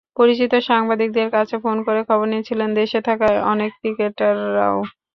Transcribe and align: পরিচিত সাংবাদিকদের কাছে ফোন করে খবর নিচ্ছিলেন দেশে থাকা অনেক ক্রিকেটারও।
পরিচিত 0.17 0.53
সাংবাদিকদের 0.69 1.27
কাছে 1.35 1.55
ফোন 1.63 1.77
করে 1.87 2.01
খবর 2.09 2.27
নিচ্ছিলেন 2.31 2.69
দেশে 2.79 2.99
থাকা 3.07 3.27
অনেক 3.51 3.71
ক্রিকেটারও। 3.79 4.77